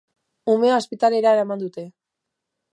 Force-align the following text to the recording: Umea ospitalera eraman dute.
Umea 0.53 0.77
ospitalera 0.83 1.35
eraman 1.37 1.63
dute. 1.67 1.87